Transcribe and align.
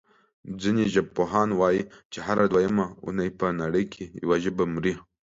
ځینې 0.61 0.83
ژبپوهان 0.93 1.49
وايي 1.59 1.83
چې 2.11 2.19
هره 2.25 2.43
دویمه 2.53 2.85
اوونۍ 3.03 3.29
په 3.39 3.47
نړۍ 3.61 3.85
کې 3.93 4.05
یوه 4.23 4.37
ژبه 4.43 4.63
مري. 4.73 4.93